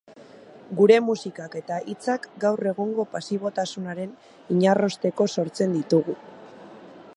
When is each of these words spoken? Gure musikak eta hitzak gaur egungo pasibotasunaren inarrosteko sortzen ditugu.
Gure 0.77 0.95
musikak 1.09 1.57
eta 1.59 1.77
hitzak 1.91 2.25
gaur 2.45 2.71
egungo 2.71 3.05
pasibotasunaren 3.13 4.17
inarrosteko 4.57 5.31
sortzen 5.39 5.79
ditugu. 5.81 6.17